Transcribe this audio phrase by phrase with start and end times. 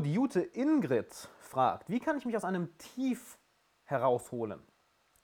[0.00, 3.38] Die Jute Ingrid fragt, wie kann ich mich aus einem Tief
[3.84, 4.60] herausholen?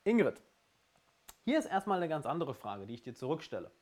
[0.05, 0.41] Ingrid,
[1.45, 3.73] hier ist erstmal eine ganz andere Frage, die ich dir zurückstelle.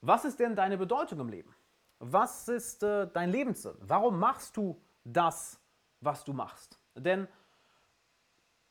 [0.00, 1.54] Was ist denn deine Bedeutung im Leben?
[1.98, 3.74] Was ist äh, dein Lebenssinn?
[3.80, 5.60] Warum machst du das,
[6.00, 6.78] was du machst?
[6.94, 7.26] Denn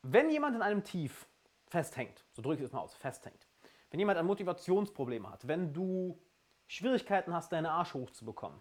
[0.02, 1.26] wenn jemand in einem Tief
[1.66, 3.46] festhängt, so drücke ich es mal aus, festhängt,
[3.90, 6.18] wenn jemand ein Motivationsproblem hat, wenn du
[6.66, 8.58] Schwierigkeiten hast, deinen Arsch hochzubekommen,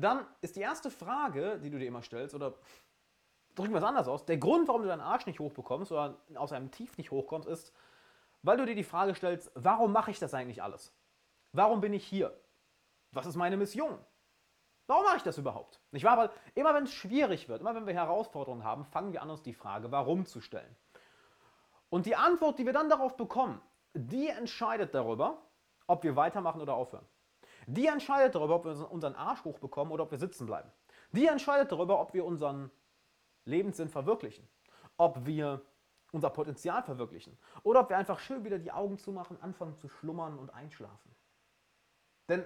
[0.00, 2.54] dann ist die erste Frage, die du dir immer stellst, oder
[3.54, 6.52] drücken wir es anders aus, der Grund, warum du deinen Arsch nicht hochbekommst oder aus
[6.52, 7.74] einem Tief nicht hochkommst, ist,
[8.42, 10.94] weil du dir die Frage stellst, warum mache ich das eigentlich alles?
[11.52, 12.38] Warum bin ich hier?
[13.12, 13.98] Was ist meine Mission?
[14.86, 15.80] Warum mache ich das überhaupt?
[15.92, 16.16] Nicht wahr?
[16.16, 19.42] Weil immer wenn es schwierig wird, immer wenn wir Herausforderungen haben, fangen wir an, uns
[19.42, 20.76] die Frage, warum zu stellen.
[21.90, 23.60] Und die Antwort, die wir dann darauf bekommen,
[23.94, 25.42] die entscheidet darüber,
[25.86, 27.06] ob wir weitermachen oder aufhören.
[27.66, 30.70] Die entscheidet darüber, ob wir unseren Arsch hochbekommen oder ob wir sitzen bleiben.
[31.12, 32.70] Die entscheidet darüber, ob wir unseren
[33.44, 34.48] Lebenssinn verwirklichen.
[34.96, 35.62] Ob wir
[36.12, 37.38] unser Potenzial verwirklichen.
[37.62, 41.14] Oder ob wir einfach schön wieder die Augen zumachen, anfangen zu schlummern und einschlafen.
[42.28, 42.44] Denn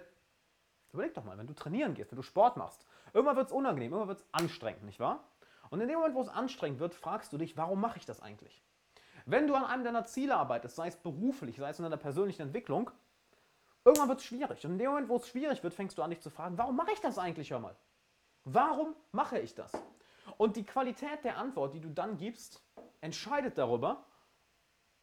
[0.92, 3.92] überleg doch mal, wenn du trainieren gehst, wenn du Sport machst, irgendwann wird es unangenehm,
[3.92, 5.24] irgendwann wird es anstrengend, nicht wahr?
[5.70, 8.20] Und in dem Moment, wo es anstrengend wird, fragst du dich, warum mache ich das
[8.20, 8.62] eigentlich?
[9.26, 12.42] Wenn du an einem deiner Ziele arbeitest, sei es beruflich, sei es in deiner persönlichen
[12.42, 12.90] Entwicklung,
[13.84, 14.64] Irgendwann wird es schwierig.
[14.64, 16.76] Und in dem Moment, wo es schwierig wird, fängst du an, dich zu fragen, warum
[16.76, 17.76] mache ich das eigentlich, hör mal?
[18.44, 19.72] Warum mache ich das?
[20.38, 22.62] Und die Qualität der Antwort, die du dann gibst,
[23.00, 24.04] entscheidet darüber,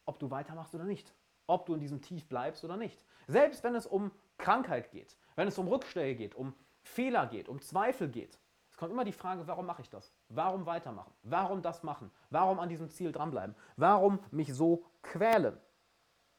[0.04, 1.14] ob du weitermachst oder nicht.
[1.46, 3.04] Ob du in diesem Tief bleibst oder nicht.
[3.28, 7.60] Selbst wenn es um Krankheit geht, wenn es um Rückschläge geht, um Fehler geht, um
[7.60, 8.38] Zweifel geht.
[8.70, 10.12] Es kommt immer die Frage, warum mache ich das?
[10.28, 11.12] Warum weitermachen?
[11.22, 12.10] Warum das machen?
[12.30, 13.54] Warum an diesem Ziel dranbleiben?
[13.76, 15.58] Warum mich so quälen?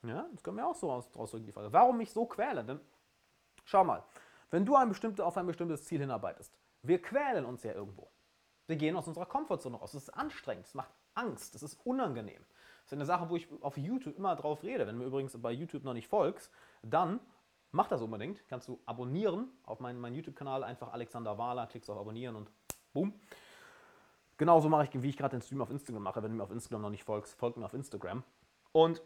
[0.05, 1.71] Ja, das können wir auch so ausdrücken, die Frage.
[1.71, 2.67] Warum mich so quälen?
[2.67, 2.79] Denn
[3.63, 4.03] schau mal,
[4.51, 8.09] wenn du ein bestimmte, auf ein bestimmtes Ziel hinarbeitest, wir quälen uns ja irgendwo.
[8.67, 9.93] Wir gehen aus unserer Komfortzone raus.
[9.93, 12.43] Es ist anstrengend, es macht Angst, es ist unangenehm.
[12.83, 14.85] Das ist eine Sache, wo ich auf YouTube immer drauf rede.
[14.85, 17.21] Wenn du übrigens bei YouTube noch nicht folgst, dann
[17.71, 18.45] mach das unbedingt.
[18.49, 22.51] Kannst du abonnieren auf meinen, meinen YouTube-Kanal, einfach Alexander Wahler, klickst auf Abonnieren und
[22.91, 23.13] boom.
[24.37, 26.21] Genauso mache ich, wie ich gerade den Stream auf Instagram mache.
[26.21, 28.23] Wenn du mir auf Instagram noch nicht folgst, folg mir auf Instagram.
[28.73, 29.01] Und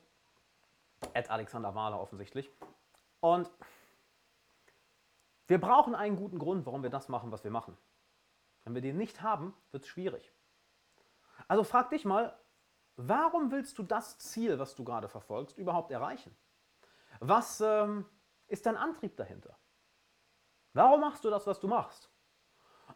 [1.14, 2.50] Ed Alexander Wahler offensichtlich.
[3.20, 3.50] Und
[5.48, 7.78] wir brauchen einen guten Grund, warum wir das machen, was wir machen.
[8.64, 10.34] Wenn wir den nicht haben, wird es schwierig.
[11.48, 12.38] Also frag dich mal,
[12.98, 16.36] warum willst du das Ziel, was du gerade verfolgst, überhaupt erreichen?
[17.20, 18.06] Was ähm,
[18.48, 19.58] ist dein Antrieb dahinter?
[20.74, 22.12] Warum machst du das, was du machst?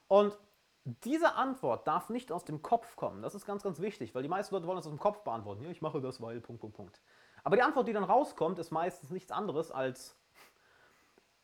[0.08, 0.38] Und
[0.84, 3.22] diese Antwort darf nicht aus dem Kopf kommen.
[3.22, 5.62] Das ist ganz, ganz wichtig, weil die meisten Leute wollen das aus dem Kopf beantworten.
[5.64, 7.02] Ja, ich mache das, weil, Punkt, Punkt, Punkt.
[7.44, 10.16] Aber die Antwort, die dann rauskommt, ist meistens nichts anderes als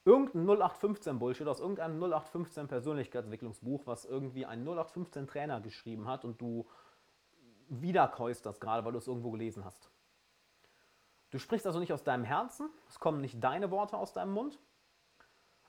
[0.06, 6.40] irgendein 0815 Bullshit aus irgendeinem 0815 Persönlichkeitsentwicklungsbuch, was irgendwie ein 0815 Trainer geschrieben hat und
[6.40, 6.66] du
[7.70, 9.90] wiederkäust das gerade, weil du es irgendwo gelesen hast.
[11.30, 14.58] Du sprichst also nicht aus deinem Herzen, es kommen nicht deine Worte aus deinem Mund,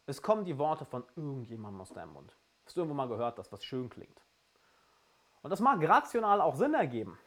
[0.06, 2.36] es kommen die Worte von irgendjemandem aus deinem Mund.
[2.64, 4.22] Hast du irgendwo mal gehört, dass was schön klingt.
[5.42, 7.18] Und das mag rational auch Sinn ergeben.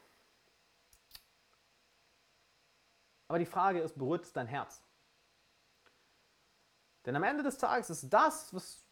[3.31, 4.83] Aber die Frage ist, berührt es dein Herz?
[7.05, 8.83] Denn am Ende des Tages ist das, was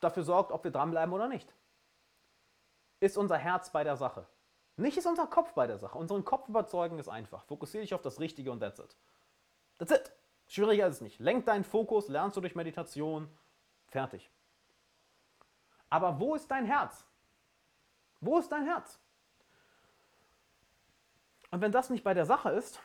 [0.00, 1.50] dafür sorgt, ob wir dranbleiben oder nicht.
[3.00, 4.26] Ist unser Herz bei der Sache.
[4.76, 5.96] Nicht ist unser Kopf bei der Sache.
[5.96, 7.46] Unseren Kopf überzeugen ist einfach.
[7.46, 8.94] Fokussiere dich auf das Richtige und that's it.
[9.78, 10.12] That's it.
[10.46, 11.18] Schwieriger ist es nicht.
[11.18, 13.34] Lenk deinen Fokus, lernst du durch Meditation.
[13.86, 14.30] Fertig.
[15.88, 17.06] Aber wo ist dein Herz?
[18.20, 19.00] Wo ist dein Herz?
[21.50, 22.78] Und wenn das nicht bei der Sache ist,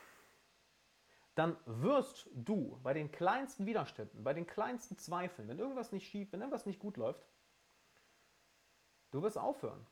[1.38, 6.32] dann wirst du bei den kleinsten Widerständen, bei den kleinsten Zweifeln, wenn irgendwas nicht schief,
[6.32, 7.28] wenn irgendwas nicht gut läuft,
[9.12, 9.86] du wirst aufhören.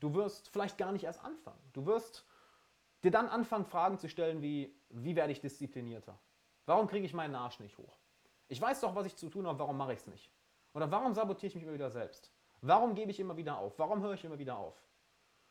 [0.00, 1.62] Du wirst vielleicht gar nicht erst anfangen.
[1.74, 2.26] Du wirst
[3.04, 6.18] dir dann anfangen, Fragen zu stellen wie, wie werde ich disziplinierter?
[6.66, 8.00] Warum kriege ich meinen Arsch nicht hoch?
[8.48, 10.32] Ich weiß doch, was ich zu tun habe, warum mache ich es nicht?
[10.72, 12.32] Oder warum sabotiere ich mich immer wieder selbst?
[12.62, 13.78] Warum gebe ich immer wieder auf?
[13.78, 14.74] Warum höre ich immer wieder auf?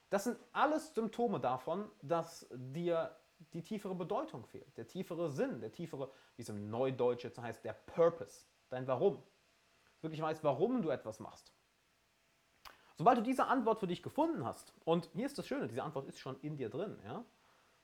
[0.10, 3.16] Das sind alles Symptome davon, dass dir
[3.54, 7.64] die tiefere Bedeutung fehlt, der tiefere Sinn, der tiefere, wie es im Neudeutsch jetzt heißt,
[7.64, 9.22] der Purpose, dein Warum.
[10.02, 11.54] Wirklich weißt, warum du etwas machst.
[12.96, 16.08] Sobald du diese Antwort für dich gefunden hast, und hier ist das Schöne, diese Antwort
[16.08, 17.26] ist schon in dir drin, ja?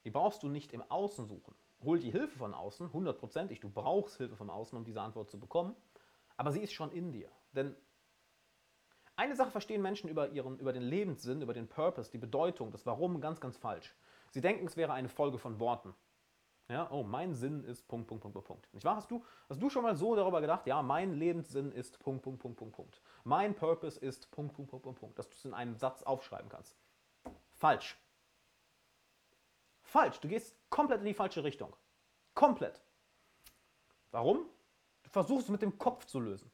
[0.03, 1.55] die brauchst du nicht im Außen suchen.
[1.81, 5.39] Hol die Hilfe von außen, hundertprozentig, du brauchst Hilfe von außen, um diese Antwort zu
[5.39, 5.75] bekommen,
[6.37, 7.29] aber sie ist schon in dir.
[7.53, 7.75] Denn
[9.15, 12.85] eine Sache verstehen Menschen über, ihren, über den Lebenssinn, über den Purpose, die Bedeutung, das
[12.85, 13.93] Warum ganz, ganz falsch.
[14.31, 15.93] Sie denken, es wäre eine Folge von Worten.
[16.69, 18.73] Ja, oh, mein Sinn ist Punkt, Punkt, Punkt, Punkt.
[18.75, 18.95] Nicht wahr?
[18.95, 22.39] Hast du, hast du schon mal so darüber gedacht, ja, mein Lebenssinn ist Punkt, Punkt,
[22.39, 23.01] Punkt, Punkt, Punkt.
[23.23, 25.17] Mein Purpose ist Punkt, Punkt, Punkt, Punkt, Punkt.
[25.17, 26.77] Dass du es in einem Satz aufschreiben kannst.
[27.55, 27.97] Falsch.
[29.81, 30.19] Falsch.
[30.19, 31.75] Du gehst komplett in die falsche Richtung.
[32.35, 32.83] Komplett.
[34.11, 34.45] Warum?
[35.01, 36.51] Du versuchst es mit dem Kopf zu lösen.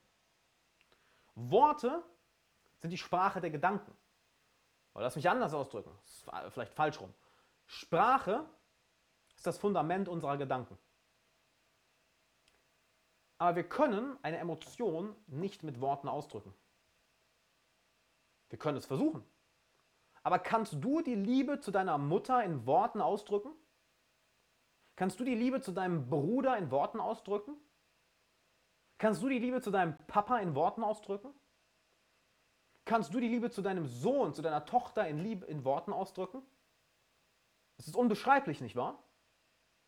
[1.36, 2.02] Worte
[2.80, 3.92] sind die Sprache der Gedanken.
[4.94, 5.92] Oder lass mich anders ausdrücken.
[6.26, 7.14] Das ist vielleicht falsch rum.
[7.66, 8.46] Sprache
[9.36, 10.78] ist das Fundament unserer Gedanken.
[13.38, 16.54] Aber wir können eine Emotion nicht mit Worten ausdrücken.
[18.50, 19.24] Wir können es versuchen.
[20.24, 23.54] Aber kannst du die Liebe zu deiner Mutter in Worten ausdrücken?
[24.96, 27.58] Kannst du die Liebe zu deinem Bruder in Worten ausdrücken?
[28.98, 31.34] Kannst du die Liebe zu deinem Papa in Worten ausdrücken?
[32.86, 36.42] Kannst du die Liebe zu deinem Sohn, zu deiner Tochter in, Liebe, in Worten ausdrücken?
[37.78, 39.04] Es ist unbeschreiblich, nicht wahr?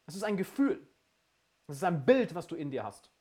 [0.05, 0.87] Es ist ein Gefühl.
[1.67, 3.11] Es ist ein Bild, was du in dir hast.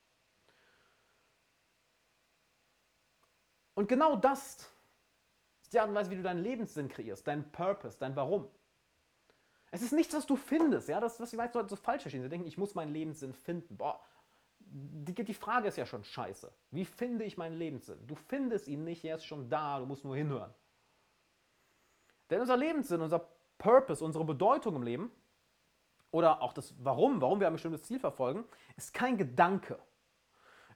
[3.74, 4.70] Und genau das
[5.60, 8.48] ist die Art und Weise, wie du deinen Lebenssinn kreierst, deinen Purpose, dein Warum.
[9.70, 10.88] Es ist nichts, was du findest.
[10.88, 11.00] Ja?
[11.00, 12.22] Das, was die meisten Leute so falsch verstehen.
[12.22, 13.76] Sie denken, ich muss meinen Lebenssinn finden.
[13.76, 14.00] Boah,
[14.58, 16.52] die, die Frage ist ja schon scheiße.
[16.70, 18.06] Wie finde ich meinen Lebenssinn?
[18.06, 20.54] Du findest ihn nicht, er ist schon da, du musst nur hinhören.
[22.30, 25.10] Denn unser Lebenssinn, unser Purpose, unsere Bedeutung im Leben
[26.10, 28.44] oder auch das Warum, warum wir ein bestimmtes Ziel verfolgen,
[28.76, 29.78] ist kein Gedanke.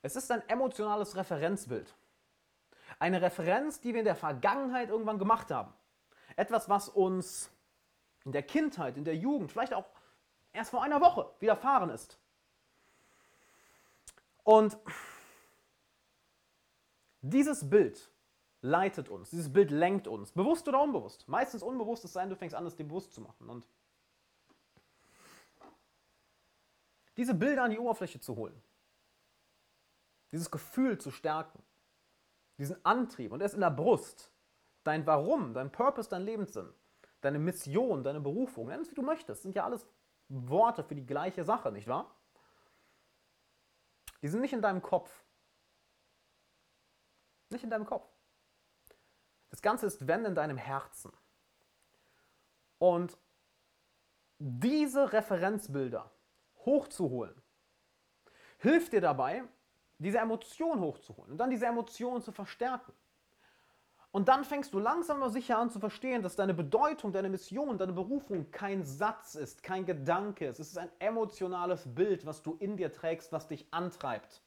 [0.02, 1.94] Es ist ein emotionales Referenzbild.
[2.98, 5.72] Eine Referenz, die wir in der Vergangenheit irgendwann gemacht haben.
[6.36, 7.50] Etwas, was uns
[8.24, 9.86] in der Kindheit, in der Jugend, vielleicht auch
[10.52, 12.18] erst vor einer Woche widerfahren ist.
[14.42, 14.76] Und
[17.22, 18.09] dieses Bild
[18.62, 21.26] leitet uns, dieses Bild lenkt uns, bewusst oder unbewusst.
[21.28, 23.48] Meistens unbewusst, es sei denn, du fängst an, es dir bewusst zu machen.
[23.48, 23.66] Und
[27.16, 28.62] diese Bilder an die Oberfläche zu holen,
[30.32, 31.62] dieses Gefühl zu stärken,
[32.58, 34.30] diesen Antrieb und erst in der Brust,
[34.84, 36.72] dein Warum, dein Purpose, dein Lebenssinn,
[37.22, 39.86] deine Mission, deine Berufung, nenn es wie du möchtest, sind ja alles
[40.28, 42.14] Worte für die gleiche Sache, nicht wahr?
[44.22, 45.10] Die sind nicht in deinem Kopf.
[47.48, 48.06] Nicht in deinem Kopf.
[49.50, 51.12] Das Ganze ist wenn in deinem Herzen.
[52.78, 53.18] Und
[54.38, 56.10] diese Referenzbilder
[56.64, 57.42] hochzuholen,
[58.58, 59.44] hilft dir dabei,
[59.98, 62.92] diese Emotion hochzuholen und dann diese Emotion zu verstärken.
[64.12, 67.78] Und dann fängst du langsam aber sicher an zu verstehen, dass deine Bedeutung, deine Mission,
[67.78, 70.58] deine Berufung kein Satz ist, kein Gedanke ist.
[70.58, 74.42] Es ist ein emotionales Bild, was du in dir trägst, was dich antreibt.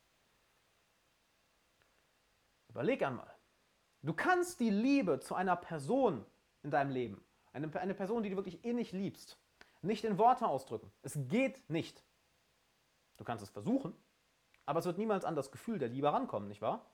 [2.68, 3.32] Überleg einmal.
[4.04, 6.26] Du kannst die Liebe zu einer Person
[6.62, 7.24] in deinem Leben,
[7.54, 9.38] eine, eine Person, die du wirklich innig liebst,
[9.82, 10.92] nicht in Worte ausdrücken.
[11.02, 12.04] Es geht nicht.
[13.18, 13.94] Du kannst es versuchen,
[14.66, 16.86] aber es wird niemals an das Gefühl der Liebe rankommen, nicht wahr?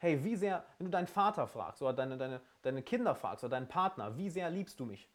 [0.00, 3.50] hey, wie sehr, wenn du deinen Vater fragst oder deine, deine, deine Kinder fragst oder
[3.50, 5.08] deinen Partner, wie sehr liebst du mich?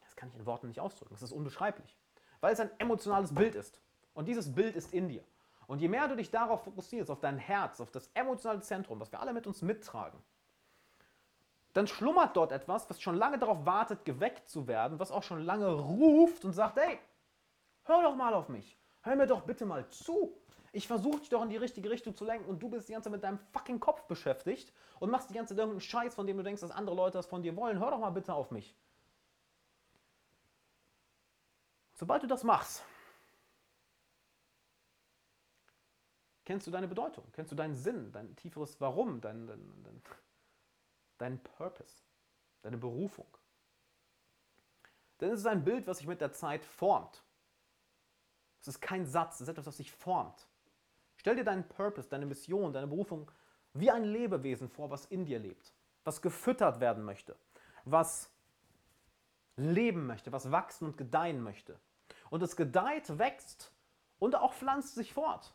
[0.00, 1.14] Das kann ich in Worten nicht ausdrücken.
[1.14, 1.96] Das ist unbeschreiblich.
[2.40, 3.80] Weil es ein emotionales Bild ist.
[4.12, 5.24] Und dieses Bild ist in dir.
[5.66, 9.10] Und je mehr du dich darauf fokussierst, auf dein Herz, auf das emotionale Zentrum, was
[9.10, 10.20] wir alle mit uns mittragen,
[11.72, 15.42] dann schlummert dort etwas, was schon lange darauf wartet, geweckt zu werden, was auch schon
[15.42, 16.98] lange ruft und sagt, hey,
[17.84, 18.78] hör doch mal auf mich.
[19.02, 20.36] Hör mir doch bitte mal zu.
[20.72, 23.06] Ich versuche dich doch in die richtige Richtung zu lenken und du bist die ganze
[23.06, 26.36] Zeit mit deinem fucking Kopf beschäftigt und machst die ganze Zeit irgendeinen Scheiß, von dem
[26.36, 27.78] du denkst, dass andere Leute das von dir wollen.
[27.78, 28.74] Hör doch mal bitte auf mich.
[31.94, 32.82] Sobald du das machst,
[36.44, 40.02] kennst du deine Bedeutung, kennst du deinen Sinn, dein tieferes Warum, dein, dein, dein,
[41.18, 42.02] dein Purpose,
[42.62, 43.26] deine Berufung.
[45.20, 47.22] Denn es ist ein Bild, was sich mit der Zeit formt.
[48.60, 50.46] Es ist kein Satz, es ist etwas, was sich formt.
[51.16, 53.30] Stell dir deinen Purpose, deine Mission, deine Berufung
[53.74, 55.72] wie ein Lebewesen vor, was in dir lebt,
[56.04, 57.36] was gefüttert werden möchte,
[57.84, 58.30] was
[59.56, 61.78] leben möchte, was wachsen und gedeihen möchte.
[62.30, 63.72] Und es gedeiht, wächst
[64.18, 65.54] und auch pflanzt sich fort.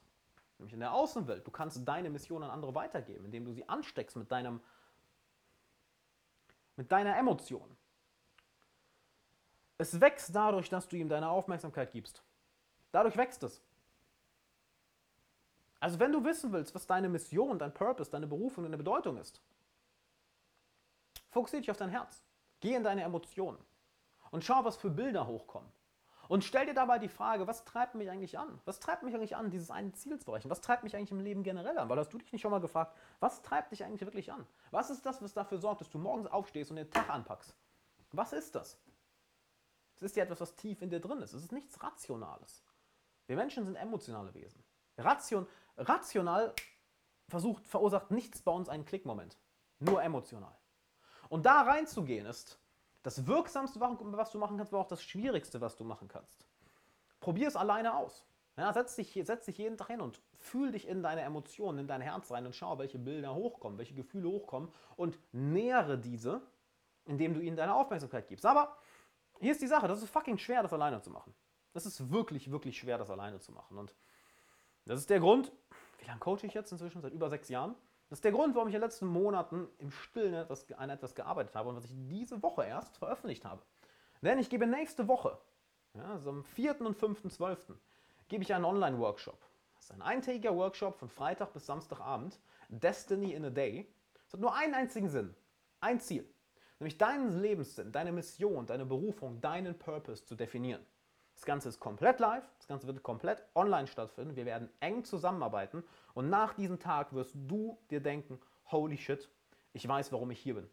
[0.58, 1.46] Nämlich in der Außenwelt.
[1.46, 4.62] Du kannst deine Mission an andere weitergeben, indem du sie ansteckst mit, deinem,
[6.78, 7.76] mit deiner Emotion.
[9.78, 12.24] Es wächst dadurch, dass du ihm deine Aufmerksamkeit gibst.
[12.92, 13.62] Dadurch wächst es.
[15.80, 19.42] Also wenn du wissen willst, was deine Mission, dein Purpose, deine Berufung, deine Bedeutung ist,
[21.30, 22.24] fokussiere dich auf dein Herz.
[22.60, 23.64] Geh in deine Emotionen
[24.32, 25.72] und schau, was für Bilder hochkommen.
[26.28, 28.60] Und stell dir dabei die Frage, was treibt mich eigentlich an?
[28.66, 30.50] Was treibt mich eigentlich an, dieses eine Ziel zu erreichen?
[30.50, 31.88] Was treibt mich eigentlich im Leben generell an?
[31.90, 34.46] Weil hast du dich nicht schon mal gefragt, was treibt dich eigentlich wirklich an?
[34.72, 37.56] Was ist das, was dafür sorgt, dass du morgens aufstehst und den Tag anpackst?
[38.12, 38.78] Was ist das?
[39.96, 41.34] Es ist ja etwas, was tief in dir drin ist.
[41.34, 42.64] Es ist nichts Rationales.
[43.26, 44.64] Wir Menschen sind emotionale Wesen.
[44.98, 46.54] Ration, rational
[47.28, 49.38] versucht, verursacht nichts bei uns einen Klickmoment.
[49.80, 50.56] Nur emotional.
[51.30, 52.60] Und da reinzugehen ist
[53.08, 56.46] das Wirksamste, was du machen kannst, aber auch das Schwierigste, was du machen kannst.
[57.22, 58.26] Probier es alleine aus.
[58.58, 61.88] Ja, setz, dich, setz dich jeden Tag hin und fühl dich in deine Emotionen, in
[61.88, 66.42] dein Herz rein und schau, welche Bilder hochkommen, welche Gefühle hochkommen und nähere diese,
[67.06, 68.46] indem du ihnen deine Aufmerksamkeit gibst.
[68.46, 68.76] Aber
[69.40, 71.34] hier ist die Sache, das ist fucking schwer, das alleine zu machen.
[71.72, 73.78] Das ist wirklich, wirklich schwer, das alleine zu machen.
[73.78, 73.96] Und
[74.84, 75.54] das ist der Grund,
[76.00, 77.00] wie lange coache ich jetzt inzwischen?
[77.00, 77.74] Seit über sechs Jahren.
[78.10, 81.14] Das ist der Grund, warum ich in den letzten Monaten im Stillen etwas, an etwas
[81.14, 83.62] gearbeitet habe und was ich diese Woche erst veröffentlicht habe.
[84.22, 85.38] Denn ich gebe nächste Woche,
[85.94, 86.82] ja, also am 4.
[86.82, 87.76] und 5.12.,
[88.30, 89.40] gebe ich einen Online-Workshop.
[89.76, 92.40] Das ist ein eintägiger Workshop von Freitag bis Samstagabend.
[92.70, 93.88] Destiny in a Day.
[94.26, 95.34] Es hat nur einen einzigen Sinn,
[95.80, 96.28] ein Ziel.
[96.80, 100.86] Nämlich deinen Lebenssinn, deine Mission, deine Berufung, deinen Purpose zu definieren.
[101.38, 104.36] Das Ganze ist komplett live, das Ganze wird komplett online stattfinden.
[104.36, 105.84] Wir werden eng zusammenarbeiten
[106.16, 108.40] und nach diesem Tag wirst du dir denken,
[108.72, 109.30] holy shit,
[109.72, 110.68] ich weiß, warum ich hier bin.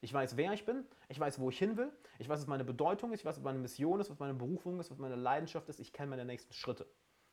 [0.00, 2.64] Ich weiß, wer ich bin, ich weiß, wo ich hin will, ich weiß, was meine
[2.64, 5.68] Bedeutung ist, ich weiß, was meine Mission ist, was meine Berufung ist, was meine Leidenschaft
[5.68, 6.86] ist, ich kenne meine nächsten Schritte.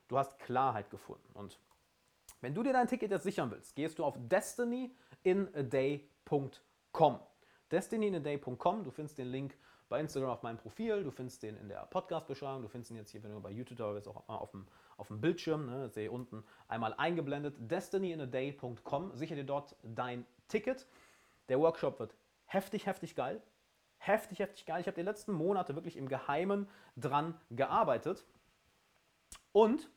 [0.09, 1.31] Du hast Klarheit gefunden.
[1.35, 1.57] Und
[2.41, 7.19] wenn du dir dein Ticket jetzt sichern willst, gehst du auf destinyinaday.com.
[7.71, 9.57] Destinyinaday.com, du findest den Link
[9.89, 13.11] bei Instagram auf meinem Profil, du findest den in der Podcast-Beschreibung, du findest ihn jetzt
[13.11, 16.09] hier, wenn du bei YouTube da bist, auch auf dem, auf dem Bildschirm, ne, sehe
[16.09, 20.87] unten einmal eingeblendet, destinyinaday.com, sicher dir dort dein Ticket.
[21.49, 23.41] Der Workshop wird heftig, heftig geil.
[23.97, 24.81] Heftig, heftig geil.
[24.81, 28.25] Ich habe die letzten Monate wirklich im Geheimen dran gearbeitet.
[29.53, 29.89] Und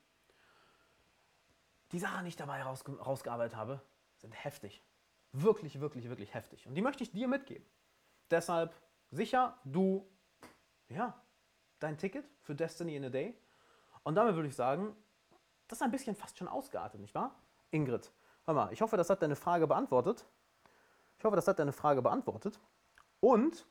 [1.93, 3.81] die Sachen, die ich dabei raus, rausgearbeitet habe,
[4.19, 4.83] sind heftig.
[5.33, 6.67] Wirklich, wirklich, wirklich heftig.
[6.67, 7.67] Und die möchte ich dir mitgeben.
[8.31, 8.75] Deshalb
[9.11, 10.09] sicher du,
[10.89, 11.21] ja,
[11.79, 13.39] dein Ticket für Destiny in a Day.
[14.03, 14.97] Und damit würde ich sagen,
[15.69, 17.35] das ist ein bisschen fast schon ausgeartet, nicht wahr?
[17.71, 18.13] Ingrid,
[18.45, 20.25] hör mal, ich hoffe, das hat deine Frage beantwortet.
[21.19, 22.61] Ich hoffe, das hat deine Frage beantwortet.
[23.21, 23.67] Und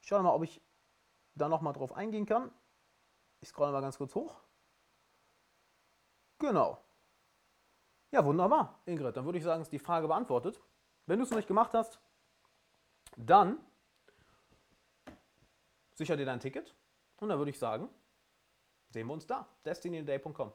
[0.00, 0.62] ich schaue mal, ob ich
[1.34, 2.50] da nochmal drauf eingehen kann.
[3.40, 4.40] Ich scrolle mal ganz kurz hoch.
[6.38, 6.82] Genau.
[8.10, 9.16] Ja, wunderbar, Ingrid.
[9.16, 10.60] Dann würde ich sagen, ist die Frage beantwortet.
[11.06, 12.00] Wenn du es noch nicht gemacht hast,
[13.16, 13.58] dann
[15.98, 16.74] sicher dir dein Ticket
[17.16, 17.88] und dann würde ich sagen,
[18.88, 19.48] sehen wir uns da.
[19.66, 20.52] destinyday.com.